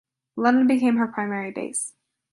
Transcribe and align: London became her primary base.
London 0.35 0.65
became 0.65 0.97
her 0.97 1.05
primary 1.07 1.51
base. 1.51 1.93